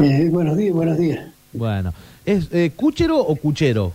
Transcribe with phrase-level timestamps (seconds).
[0.00, 1.26] Eh, buenos días, buenos días.
[1.52, 1.92] Bueno,
[2.24, 3.92] ¿es eh, Cúchero o Cuchero?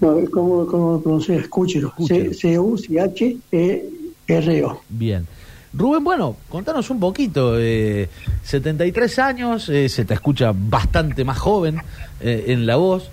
[0.00, 1.46] No, ¿Cómo, cómo pronuncias?
[1.48, 1.92] Cúchero.
[1.94, 2.32] Cúchero.
[2.34, 3.40] C-U-C-H-E-R-O.
[4.88, 5.26] Bien.
[5.74, 7.54] Rubén, bueno, contanos un poquito.
[7.58, 8.08] Eh,
[8.42, 11.78] 73 años, eh, se te escucha bastante más joven
[12.20, 13.08] eh, en la voz.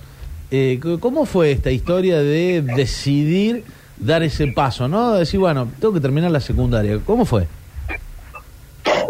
[0.51, 3.63] Eh, ¿Cómo fue esta historia de decidir
[3.97, 5.13] dar ese paso, no?
[5.13, 6.99] Decir, bueno, tengo que terminar la secundaria.
[7.05, 7.47] ¿Cómo fue?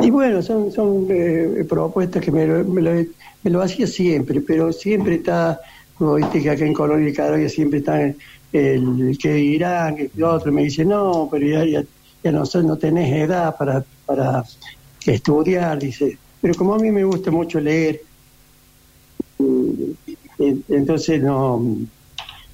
[0.01, 2.91] Y bueno, son, son eh, propuestas que me, lo- me lo,
[3.43, 5.59] me lo hacía siempre, pero siempre está,
[5.93, 8.15] como viste que acá en Colonia y Carolla siempre está el,
[8.51, 11.83] el que dirán, que el otro me dice, no, pero ya, ya,
[12.23, 14.41] ya no, no tenés edad para, para
[15.05, 16.19] estudiar, dice.
[16.41, 17.99] Pero como a mí me gusta mucho leer,
[19.37, 19.91] mm,
[20.39, 21.77] en- entonces no,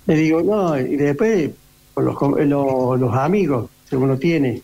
[0.05, 1.51] le digo, no, y después
[1.93, 2.15] con los,
[2.47, 4.63] los, los amigos que uno tiene,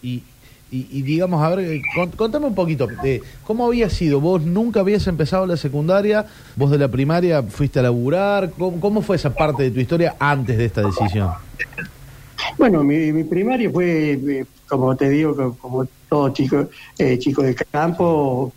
[0.00, 0.22] Y,
[0.70, 4.20] y, digamos, a ver, eh, cont- contame un poquito, eh, ¿cómo había sido?
[4.20, 6.26] ¿Vos nunca habías empezado la secundaria?
[6.56, 8.52] ¿Vos de la primaria fuiste a laburar?
[8.52, 11.30] ¿Cómo, cómo fue esa parte de tu historia antes de esta decisión?
[12.58, 17.42] Bueno, mi, mi primaria fue, eh, como te digo, co- como todo chico, eh, chico
[17.42, 18.54] de campo,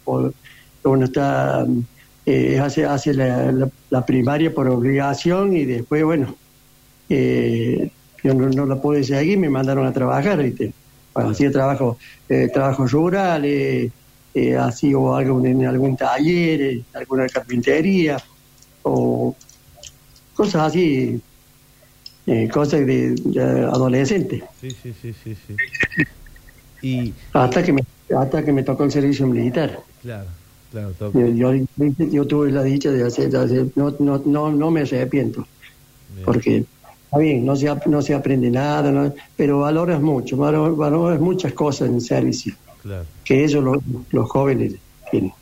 [0.83, 1.65] uno está,
[2.61, 6.35] hace, hace la, primaria por obligación y después, bueno,
[7.09, 10.73] yo no, no la pude seguir, me mandaron a trabajar, ¿viste?
[11.13, 11.97] Bueno, hacía trabajo,
[12.29, 13.91] eh, trabajos rurales,
[14.33, 18.17] eh, hacía algo en algún taller, eh, alguna carpintería,
[18.83, 19.37] o
[20.33, 21.21] cosas así,
[22.25, 24.43] eh, cosas de, de adolescente.
[24.53, 25.59] Sí, sí, sí, sí, sí.
[26.81, 27.81] Y, Hasta que me,
[28.17, 29.83] hasta que me tocó el servicio militar.
[29.97, 30.37] claro,
[30.69, 31.63] claro, todo- Yo, yo,
[32.11, 35.43] yo tuve la dicha de hacer, de hacer- no, no, no, no me arrepiento,
[36.07, 36.25] bien.
[36.25, 36.65] porque
[37.11, 39.13] está bien, no se, no se aprende nada, ¿no?
[39.35, 43.03] pero valoras mucho, valo- valoras muchas cosas en servicio, claro.
[43.25, 43.79] que ellos los,
[44.11, 44.75] los jóvenes
[45.11, 45.33] tienen.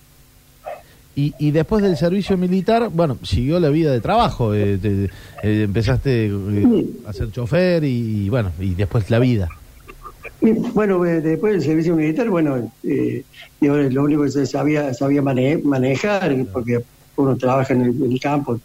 [1.16, 4.54] Y, y después del servicio militar, bueno, siguió la vida de trabajo.
[4.56, 5.10] eh, te-
[5.44, 9.48] eh, empezaste eh, a ser chofer y, bueno, y después la vida.
[10.74, 13.26] Bueno, eh, después del servicio militar, bueno, eh,
[13.62, 16.80] yo lo único que sabía, sabía mane- manejar, porque
[17.18, 18.60] uno trabaja en el, en el campo,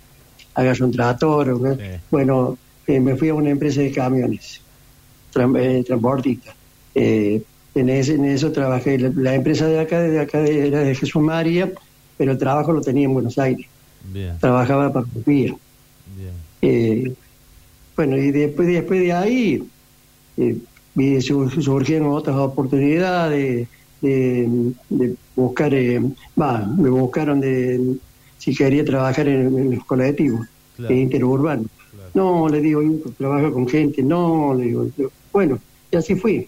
[0.54, 1.76] agarra un tractor.
[1.76, 1.84] Sí.
[2.10, 2.56] bueno,
[2.86, 4.60] eh, me fui a una empresa de camiones,
[5.32, 6.54] tran- eh, transportista.
[6.94, 7.42] Eh,
[7.74, 10.94] en, ese, en eso trabajé, la, la empresa de acá, de acá de- era de
[10.94, 11.70] Jesús María,
[12.16, 13.66] pero el trabajo lo tenía en Buenos Aires,
[14.12, 15.54] Bien, trabajaba para Copía.
[17.96, 19.62] bueno, y después, después de ahí
[21.60, 23.68] surgieron otras oportunidades
[24.00, 24.48] de,
[24.88, 25.72] de buscar,
[26.40, 27.96] va, me buscaron de
[28.36, 30.46] si quería trabajar en, en los colectivos
[30.76, 30.94] Claro.
[30.94, 31.66] interurbanos.
[32.14, 35.58] No, le digo, yo trabajo con gente, no, le digo, yo- bueno,
[35.90, 36.46] y así fui.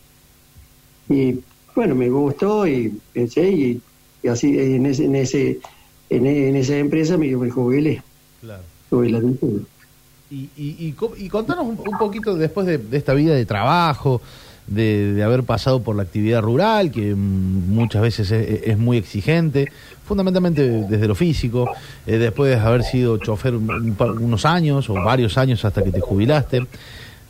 [1.09, 1.38] Y
[1.75, 3.81] bueno, me gustó y pensé, y,
[4.22, 5.59] y así en ese, en ese,
[6.10, 8.03] en, e- en esa empresa me, me jubilé,
[8.41, 8.62] Claro.
[8.93, 9.62] aventura.
[10.31, 14.21] Y, y, y, y contanos un, un poquito después de, de esta vida de trabajo,
[14.66, 19.71] de, de haber pasado por la actividad rural, que mm, muchas veces es, muy exigente,
[20.06, 21.69] fundamentalmente desde lo físico,
[22.06, 26.00] eh, después de haber sido chofer un- unos años o varios años hasta que te
[26.00, 26.66] jubilaste.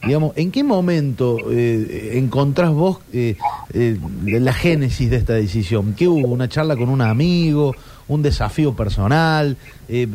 [0.05, 3.37] Digamos, ¿en qué momento eh, encontrás vos eh,
[3.73, 5.95] eh, la génesis de esta decisión?
[5.97, 6.29] ¿Qué hubo?
[6.29, 7.75] ¿Una charla con un amigo?
[8.07, 9.57] ¿Un desafío personal?
[9.89, 10.07] Eh,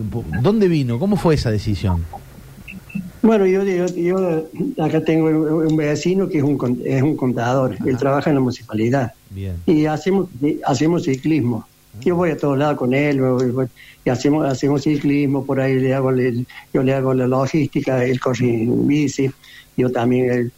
[0.41, 0.97] ¿Dónde vino?
[0.99, 2.05] ¿Cómo fue esa decisión?
[3.23, 4.49] Bueno, yo, yo, yo
[4.83, 9.11] acá tengo un vecino que es un, es un contador, él trabaja en la municipalidad
[9.29, 9.55] Bien.
[9.65, 10.29] y hacemos
[10.65, 11.65] hacemos ciclismo.
[12.03, 13.67] Yo voy a todos lados con él voy-
[14.03, 18.19] y hacemos hacemos ciclismo, por ahí le hago el- yo le hago la logística, él
[18.19, 19.29] corre en bici,
[19.77, 20.53] yo también él,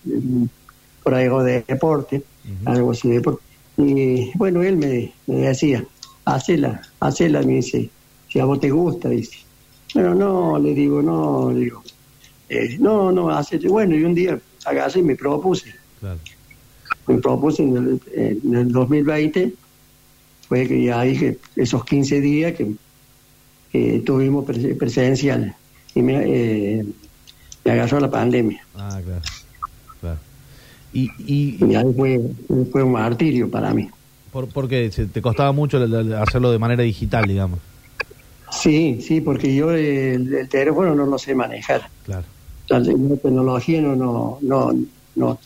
[1.04, 2.72] por ahí hago de deporte, Ujú.
[2.72, 3.44] algo así de deporte.
[3.78, 5.84] Y bueno, él me, me decía,
[6.24, 7.90] hacela, hacela, me dice,
[8.30, 9.36] si a vos te gusta, dice.
[9.94, 11.84] Pero no, le digo, no, le digo,
[12.60, 16.20] eh, no, no, hace, bueno, y un día agarré y me propuse, Claro.
[17.08, 18.02] me propuse en el,
[18.46, 19.54] en el 2020,
[20.48, 22.72] fue que ya dije esos 15 días que,
[23.72, 25.56] que tuvimos pres- presencial
[25.96, 26.86] y me, eh,
[27.66, 28.64] me agarró la pandemia.
[28.78, 29.22] Ah, claro.
[30.02, 30.18] claro.
[30.94, 32.22] Y, y, Y ahí fue,
[32.72, 33.90] fue un martirio para mí.
[34.32, 35.78] por, porque se- te costaba mucho
[36.18, 37.60] hacerlo de manera digital, digamos.
[38.52, 41.90] Sí, sí, porque yo el, el teléfono no lo sé manejar.
[42.06, 42.26] Claro.
[42.70, 44.74] La, la tecnología no no no
[45.16, 45.40] no,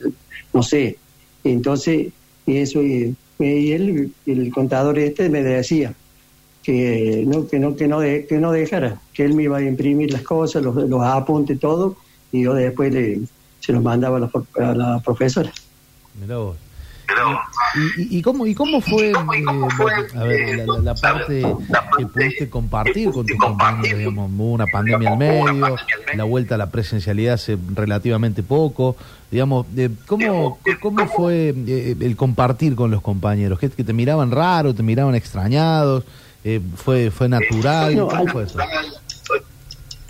[0.53, 0.97] no sé
[1.43, 2.07] entonces
[2.45, 5.93] eso y, él el contador este me decía
[6.63, 10.11] que no que no que no que no dejara que él me iba a imprimir
[10.11, 11.97] las cosas los, los apuntes todo
[12.31, 13.21] y yo después le
[13.59, 14.31] se los mandaba a la,
[14.69, 15.51] a la profesora
[16.19, 16.66] Mirá vos.
[17.97, 19.13] ¿Y, y, cómo, ¿Y cómo fue, eh,
[20.15, 21.43] a ver, la, la, parte
[21.97, 23.99] que pudiste compartir con tus compañeros?
[23.99, 25.75] Digamos, hubo una pandemia al medio,
[26.15, 28.95] la vuelta a la presencialidad hace relativamente poco.
[29.31, 33.59] Digamos, eh, ¿cómo, ¿cómo fue eh, el compartir con los compañeros?
[33.59, 36.03] ¿Que, que te miraban raro, te miraban extrañados?
[36.43, 37.97] Eh, ¿fue, ¿Fue natural?
[37.99, 38.59] ¿Cómo fue eso?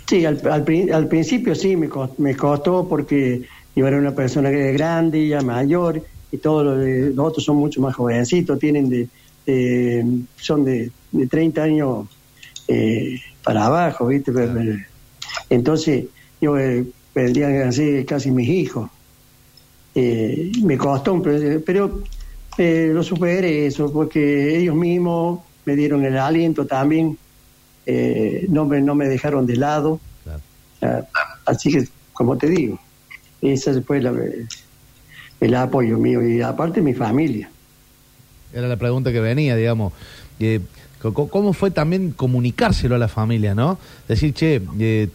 [0.06, 3.42] Sí, al, al, al, principio sí me costó, me costó porque
[3.74, 8.58] yo era una persona grande, ya mayor, y todos los, otros son mucho más jovencitos,
[8.58, 9.08] tienen de,
[10.36, 12.06] son de, de 30 años
[12.66, 14.32] eh, para abajo, ¿viste?
[15.48, 16.04] Entonces,
[16.40, 16.84] yo eh,
[17.14, 18.90] vendrían así casi mis hijos.
[19.94, 22.02] Eh, me costó, pero, pero
[22.58, 27.18] eh, lo superé eso, porque ellos mismos me dieron el aliento también
[27.90, 29.98] eh, no, me, no me dejaron de lado.
[31.46, 32.78] así que, como te digo,
[33.40, 34.02] ese fue
[35.40, 37.50] el apoyo mío y aparte mi familia.
[38.52, 39.92] Era la pregunta que venía, digamos.
[40.40, 40.60] Eh,
[41.00, 43.78] ¿Cómo fue también comunicárselo a la familia, no?
[44.08, 45.08] Decir, che, eh,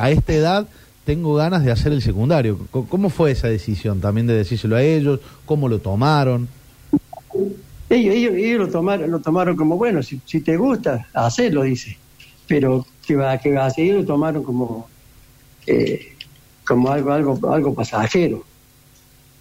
[0.00, 0.68] a esta edad
[1.04, 2.58] tengo ganas de hacer el secundario.
[2.70, 5.20] ¿Cómo fue esa decisión también de decírselo a ellos?
[5.44, 6.48] ¿Cómo lo tomaron?
[7.90, 11.98] Ellos, ellos, ellos lo tomaron, lo tomaron como, bueno, si, si te gusta, hacerlo, dice
[12.48, 14.88] pero que va, que va a seguir lo tomaron como,
[15.66, 16.16] eh,
[16.66, 18.42] como algo, algo, algo pasajero.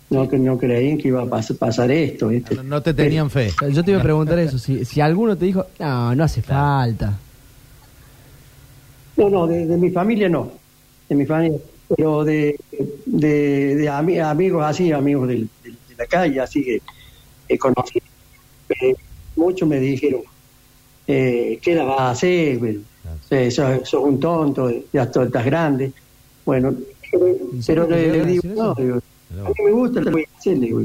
[0.09, 2.31] No, que no creían que iba a pasar esto.
[2.63, 3.51] No, te tenían fe.
[3.71, 7.19] Yo te iba a preguntar eso, si, si alguno te dijo, no, no hace falta.
[9.17, 10.51] No, no, de, mi familia no,
[11.09, 11.57] de mi familia,
[11.95, 12.55] pero de,
[13.05, 15.47] de, de amigos así, amigos de,
[15.97, 16.81] la calle, así que
[17.49, 18.05] he conocido.
[18.69, 18.93] Eh,
[19.35, 20.21] muchos me dijeron,
[21.07, 22.59] eh, ¿qué la vas a hacer?
[23.31, 25.91] eh, sos, un tonto, ya estás grande.
[26.45, 26.75] Bueno,
[27.65, 28.99] pero le, digo, no, digo,
[29.31, 30.81] a mí me gusta, lo voy a hacer, digo.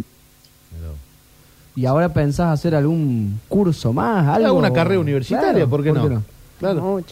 [1.74, 4.28] ¿Y ahora pensás hacer algún curso más?
[4.28, 5.66] algo ¿Alguna carrera universitaria?
[5.66, 6.22] ¿Por qué no?
[6.58, 7.02] Claro.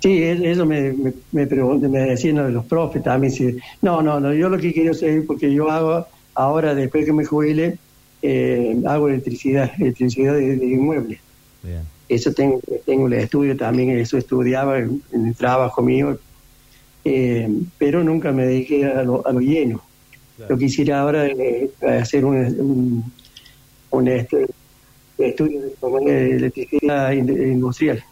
[0.00, 3.32] sí, eso me, me, me, me decían los profes también.
[3.32, 3.56] Sí.
[3.80, 7.24] No, no, no, yo lo que quiero hacer, porque yo hago, ahora después que me
[7.24, 7.78] jubile,
[8.20, 11.18] eh, hago electricidad, electricidad de, de inmuebles.
[11.62, 11.82] Bien.
[12.08, 16.18] Eso tengo, tengo el estudio también, eso estudiaba en, el trabajo mío,
[17.04, 19.82] eh, pero nunca me dediqué a lo, a lo lleno.
[20.48, 23.04] Lo que quisiera ahora es hacer un,
[23.90, 25.60] un, estudio
[26.04, 28.02] de electricidad industrial.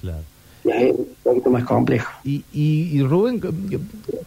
[0.00, 0.22] Claro.
[0.64, 2.10] es un poquito más complejo.
[2.24, 3.40] Y, y, Rubén,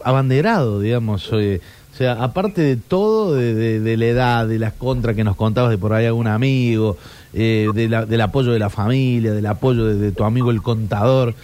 [0.04, 5.24] abanderado, digamos, o sea, aparte de todo, de, de, la edad, de las contras que
[5.24, 6.98] nos contabas de por ahí algún amigo,
[7.34, 11.36] eh, del apoyo de la familia, del apoyo de, tu amigo el contador.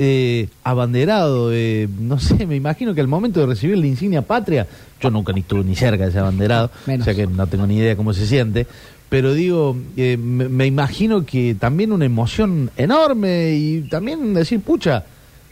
[0.00, 4.66] Eh, abanderado, eh, no sé, me imagino que al momento de recibir la insignia patria,
[5.00, 7.78] yo nunca ni estuve ni cerca de ese abanderado, o sea que no tengo ni
[7.78, 8.66] idea cómo se siente,
[9.08, 15.04] pero digo, me, me, imagino que también una emoción enorme y también decir, pucha,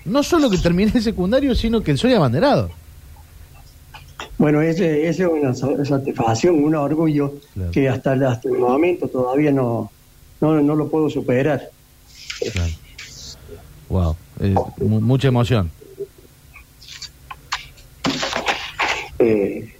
[0.04, 2.70] no solo que terminé el secundario, sino que soy abanderado.
[4.38, 7.34] Bueno, ese, ese es una satisfacción, un orgullo
[7.72, 9.90] que hasta, hasta, el momento todavía no,
[10.40, 11.70] no, no lo puedo superar.
[13.88, 15.70] Wow, eh, mucha emoción.
[19.18, 19.72] Eh,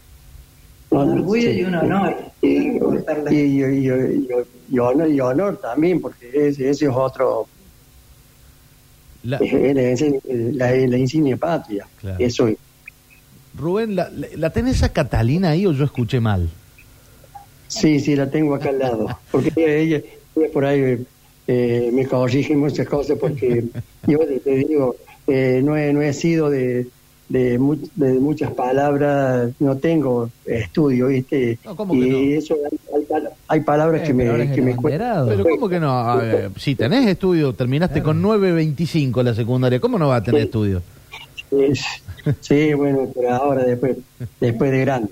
[0.91, 2.17] un orgullo y un honor.
[2.41, 2.79] Y,
[3.31, 3.63] y,
[4.71, 7.47] y, honor, y honor también, porque ese, ese es otro.
[9.25, 11.87] La, la, la, insignia patria.
[12.19, 12.49] Eso
[13.57, 16.49] Rubén, ¿la, ¿la, tenés a Catalina ahí o yo escuché mal?
[17.69, 19.19] Sí, sí, la tengo acá al lado.
[19.33, 20.01] Porque ella,
[20.53, 21.05] por ahí
[21.47, 23.65] eh, me corrige muchas cosas porque
[24.07, 26.87] yo te digo, eh, no, he, no he sido de,
[27.29, 31.59] de, muchas palabras, no tengo estudio, ¿viste?
[31.93, 32.57] y eso
[33.49, 35.27] hay, palabras que me, que me cuentan.
[35.29, 36.21] Pero ¿cómo que no?
[36.57, 40.83] si tenés estudio, terminaste con 9.25 la secundaria, ¿cómo no vas a tener estudio?
[42.41, 43.97] Sí, bueno, pero ahora después,
[44.41, 45.11] después de grande.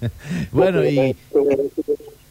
[0.52, 1.16] bueno, y...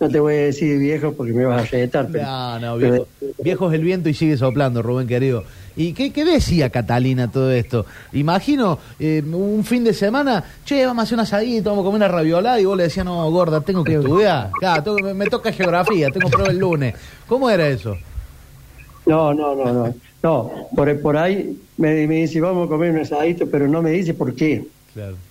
[0.02, 2.10] No te voy a decir viejo porque me vas a retar.
[2.10, 3.08] No, no, viejo,
[3.44, 5.44] viejo es el viento y sigue soplando, Rubén querido.
[5.76, 7.86] ¿Y qué, qué decía Catalina todo esto?
[8.14, 11.98] Imagino eh, un fin de semana, che, vamos a hacer un asadito, vamos a comer
[11.98, 14.50] una raviolada y vos le decías, no, gorda, tengo que estudiar.
[14.60, 16.96] Claro, me, me, toca geografía, tengo prueba el lunes.
[17.28, 17.96] ¿Cómo era eso?
[19.06, 19.96] No, no, no, no.
[20.24, 23.92] No, por, por ahí me, me, dice, vamos a comer un asadito, pero no me
[23.92, 24.66] dice por qué.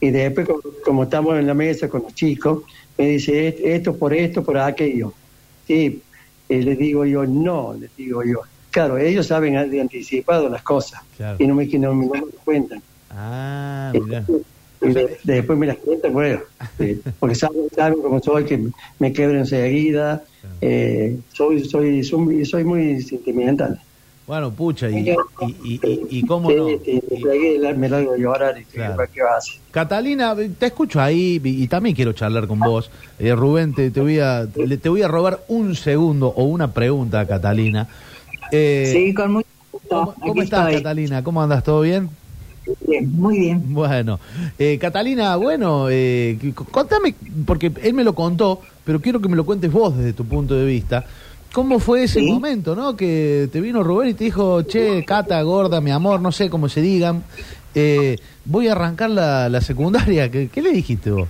[0.00, 0.48] Y después,
[0.84, 2.62] como, estamos en la mesa con los chicos,
[2.96, 5.12] me dice, esto por esto, por aquello.
[5.66, 6.02] Sí,
[6.48, 8.40] y les digo yo, no, les digo yo.
[8.70, 11.00] Claro, ellos saben de anticipado las cosas
[11.38, 12.08] y no me, no, me
[12.44, 12.82] cuentan.
[13.10, 14.24] Ah, mira.
[14.82, 16.40] Y de- después me las cuenta, bueno,
[16.78, 18.58] eh, porque saben, saben cómo soy, que
[18.98, 20.22] me quebro enseguida.
[20.62, 23.78] Eh, soy, soy, soy, soy muy sentimental.
[24.30, 25.10] Bueno, pucha, y,
[25.40, 26.66] y, y, y- y cómo no.
[27.76, 28.96] me largo a llorar y Claro.
[28.96, 29.60] ¿qué, qué vas a hacer?
[29.72, 32.92] Catalina, te escucho ahí y, también quiero charlar con vos.
[33.18, 37.18] Eh, Rubén, te, te voy a, te voy a robar un segundo o una pregunta
[37.18, 37.88] a Catalina.
[38.52, 40.14] Eh, Sí, con mucho gusto.
[40.20, 40.76] ¿Cómo, estás, estoy.
[40.76, 41.25] Catalina?
[41.25, 41.64] ¿Cómo andas?
[41.64, 42.08] ¿Todo bien?
[42.87, 43.75] Bien, muy bien.
[43.75, 44.20] Bueno,
[44.60, 46.38] eh, Catalina, bueno, eh,
[46.70, 50.25] contame, porque él me lo contó, pero quiero que me lo cuentes vos desde tu
[50.25, 51.04] punto de vista.
[51.52, 52.26] ¿Cómo fue ese Sí.
[52.30, 52.97] momento, no?
[52.97, 56.69] Que te vino Rubén y te dijo, che, Cata, gorda, mi amor, no sé cómo
[56.69, 57.25] se digan,
[57.75, 60.30] eh, voy a arrancar la, la secundaria.
[60.30, 61.28] ¿Qué, qué le dijiste vos?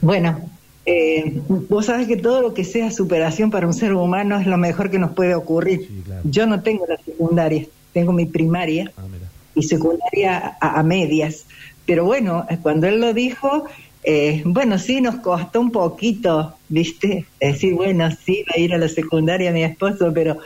[0.00, 0.38] Bueno,
[0.84, 4.58] eh, vos sabés que todo lo que sea superación para un ser humano es lo
[4.58, 5.80] mejor que nos puede ocurrir.
[5.80, 6.20] Sí, claro.
[6.24, 9.02] Yo no tengo la secundaria, tengo mi primaria Ah,
[9.54, 11.44] y secundaria a, a medias.
[11.86, 13.64] Pero bueno, eh, cuando él lo dijo,
[14.08, 17.26] eh, bueno, sí nos costó un poquito, ¿viste?
[17.40, 20.38] Decir, bueno, sí, va a ir a la secundaria mi esposo, pero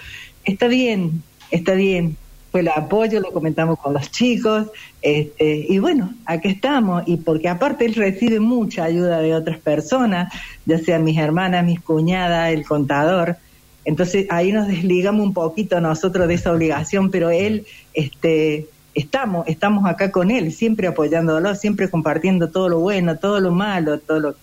[0.46, 2.16] está bien, está bien.
[2.50, 4.68] Fue el apoyo, lo comentamos con los chicos,
[5.02, 10.32] este, y bueno, aquí estamos, y porque aparte él recibe mucha ayuda de otras personas,
[10.64, 13.36] ya sea mis hermanas, mis cuñadas, el contador,
[13.84, 19.86] entonces ahí nos desligamos un poquito nosotros de esa obligación, pero él, este, estamos, estamos
[19.86, 24.34] acá con él, siempre apoyándolo, siempre compartiendo todo lo bueno, todo lo malo, todo lo,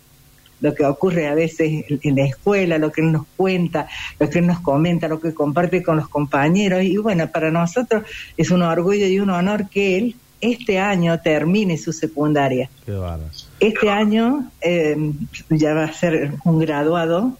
[0.61, 3.87] lo que ocurre a veces en- la escuela, lo que él nos cuenta,
[4.19, 6.83] lo que él nos comenta, lo que comparte con los compañeros.
[6.83, 8.03] Y bueno, para nosotros
[8.37, 12.69] es un orgullo y un honor que él este año termine su secundaria.
[12.85, 12.91] Qué.
[13.59, 14.95] Este año eh,
[15.49, 17.37] ya va a ser un graduado,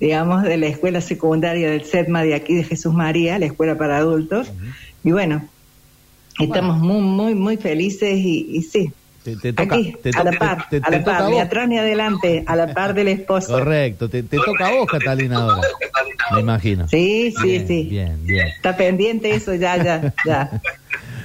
[0.00, 3.98] digamos, de la escuela secundaria del SEDMA de aquí de Jesús María, la escuela para
[3.98, 4.50] adultos.
[5.04, 5.46] Y bueno,
[6.38, 8.90] estamos muy, muy, muy felices y, y sí.
[9.22, 11.78] Te, te toca, Aquí, te a la par, te- a la par, ni atrás ni
[11.78, 13.52] adelante, a la par del esposo.
[13.54, 15.62] Correcto, te, te toca a vos, Catalina, ahora.
[16.34, 16.86] Me imagino.
[16.88, 17.82] Sí, sí, Bien, sí.
[17.90, 18.48] Bien, bien.
[18.48, 20.60] Está pendiente eso, ya, ya, ya.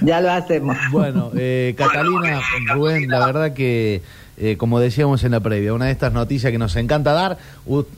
[0.00, 0.78] Ya lo hacemos.
[0.90, 2.40] Bueno, eh, Catalina,
[2.72, 4.00] Rubén, la verdad que,
[4.38, 7.36] eh, como decíamos en la previa, una de estas noticias que nos encanta dar,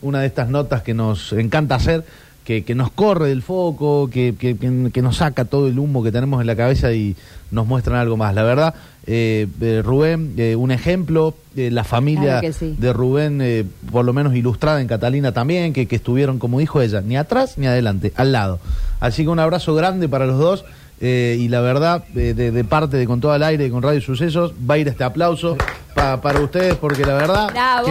[0.01, 2.05] una de estas notas que nos encanta hacer,
[2.45, 6.11] que, que nos corre del foco, que, que, que- nos saca todo el humo que
[6.13, 7.15] tenemos en la cabeza y
[7.51, 8.35] nos muestran algo más.
[8.35, 8.75] La verdad,
[9.07, 12.75] eh, eh, Rubén, eh, un ejemplo, eh, la familia Claro que sí.
[12.79, 16.81] de Rubén, eh, por lo menos ilustrada en Catalina también, que, que estuvieron, como dijo
[16.81, 18.59] ella, ni atrás ni adelante, al lado.
[19.01, 20.65] Así que un abrazo grande para los dos.
[21.05, 23.83] eh, y la verdad, eh, de, de parte de Con Todo al Aire y con
[23.83, 25.57] Radio Sucesos, va a ir este aplauso
[25.97, 27.87] pa- para ustedes, porque la verdad ¡Bravo!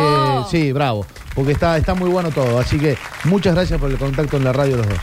[0.49, 2.59] que sí, bravo, porque está, está muy bueno todo.
[2.59, 4.97] Así que muchas gracias por el contacto en la radio los dos.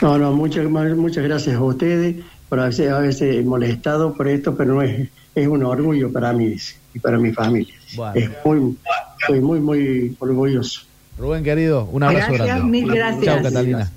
[0.00, 2.16] No, no, muchas, muchas gracias a ustedes
[2.48, 6.76] por haberse, haberse molestado por esto, pero no es, es un orgullo para mí dice,
[6.94, 7.74] y para mi familia.
[7.96, 8.12] Bueno.
[8.14, 8.76] Es muy,
[9.20, 10.82] estoy muy, muy orgulloso.
[11.18, 12.70] Rubén, querido, un abrazo Gracias, grande.
[12.70, 13.24] mil gracias.
[13.24, 13.86] Chao, Catalina.